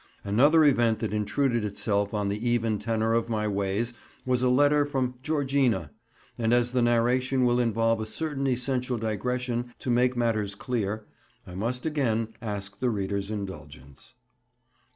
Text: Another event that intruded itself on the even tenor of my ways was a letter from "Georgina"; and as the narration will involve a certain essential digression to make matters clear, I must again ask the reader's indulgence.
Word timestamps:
Another 0.23 0.63
event 0.63 0.97
that 0.97 1.13
intruded 1.13 1.63
itself 1.63 2.11
on 2.11 2.27
the 2.27 2.49
even 2.49 2.79
tenor 2.79 3.13
of 3.13 3.29
my 3.29 3.47
ways 3.47 3.93
was 4.25 4.41
a 4.41 4.49
letter 4.49 4.83
from 4.83 5.13
"Georgina"; 5.21 5.91
and 6.39 6.53
as 6.55 6.71
the 6.71 6.81
narration 6.81 7.45
will 7.45 7.59
involve 7.59 8.01
a 8.01 8.05
certain 8.07 8.47
essential 8.47 8.97
digression 8.97 9.75
to 9.77 9.91
make 9.91 10.17
matters 10.17 10.55
clear, 10.55 11.05
I 11.45 11.53
must 11.53 11.85
again 11.85 12.29
ask 12.41 12.79
the 12.79 12.89
reader's 12.89 13.29
indulgence. 13.29 14.15